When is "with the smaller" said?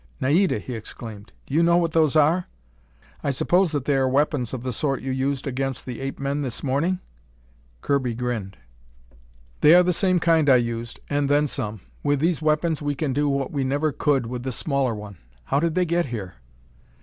14.25-14.95